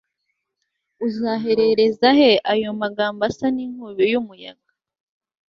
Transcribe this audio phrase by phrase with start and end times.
[1.07, 4.69] uzahereza he ayo magambo asa n'inkubi y'umuyaga